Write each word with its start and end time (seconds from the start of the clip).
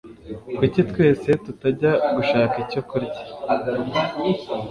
Kuki 0.57 0.79
twese 0.89 1.29
tutajya 1.43 1.91
gushaka 2.15 2.55
icyo 2.63 2.81
kurya? 2.89 3.21